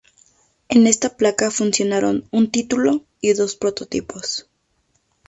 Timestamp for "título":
2.49-3.05